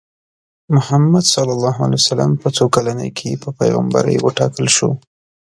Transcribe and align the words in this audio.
محمد 0.75 1.23
ص 1.33 1.35
په 2.41 2.47
څو 2.55 2.65
کلنۍ 2.75 3.09
کې 3.17 3.31
په 3.41 3.49
پیغمبرۍ 3.59 4.17
وټاکل 4.21 4.65
شو؟ 4.75 4.89